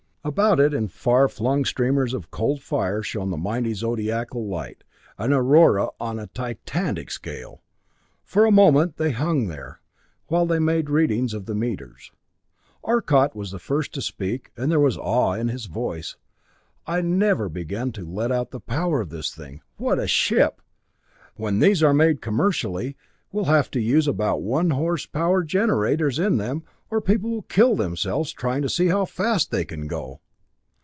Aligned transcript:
About 0.23 0.59
it, 0.59 0.71
in 0.71 0.87
far 0.87 1.27
flung 1.27 1.65
streamers 1.65 2.13
of 2.13 2.29
cold 2.29 2.61
fire 2.61 3.01
shone 3.01 3.31
the 3.31 3.37
mighty 3.37 3.73
zodiacal 3.73 4.47
light, 4.47 4.83
an 5.17 5.33
Aurora 5.33 5.87
on 5.99 6.19
a 6.19 6.27
titanic 6.27 7.09
scale. 7.09 7.63
For 8.23 8.45
a 8.45 8.51
moment 8.51 8.97
they 8.97 9.09
hung 9.13 9.47
there, 9.47 9.81
while 10.27 10.45
they 10.45 10.59
made 10.59 10.91
readings 10.91 11.33
of 11.33 11.47
the 11.47 11.55
meters. 11.55 12.11
Arcot 12.83 13.35
was 13.35 13.49
the 13.49 13.57
first 13.57 13.95
to 13.95 14.01
speak 14.03 14.51
and 14.55 14.71
there 14.71 14.79
was 14.79 14.95
awe 14.95 15.33
in 15.33 15.47
his 15.47 15.65
voice. 15.65 16.17
"I 16.85 17.01
never 17.01 17.49
began 17.49 17.91
to 17.93 18.05
let 18.07 18.31
out 18.31 18.51
the 18.51 18.59
power 18.59 19.01
of 19.01 19.09
this 19.09 19.33
thing! 19.33 19.61
What 19.77 19.97
a 19.97 20.05
ship! 20.05 20.61
When 21.35 21.57
these 21.57 21.81
are 21.81 21.95
made 21.95 22.21
commercially, 22.21 22.95
we'll 23.31 23.45
have 23.45 23.71
to 23.71 23.79
use 23.79 24.07
about 24.07 24.43
one 24.43 24.69
horsepower 24.71 25.41
generators 25.43 26.19
in 26.19 26.37
them, 26.37 26.61
or 26.89 26.99
people 26.99 27.29
will 27.29 27.41
kill 27.43 27.77
themselves 27.77 28.33
trying 28.33 28.61
to 28.61 28.67
see 28.67 28.87
how 28.87 29.05
fast 29.05 29.49
they 29.49 29.63
can 29.63 29.87
go." 29.87 30.19